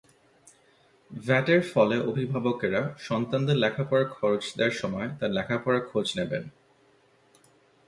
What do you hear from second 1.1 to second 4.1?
ভ্যাটের ফলে অভিভাবকেরা সন্তানদের লেখাপড়ার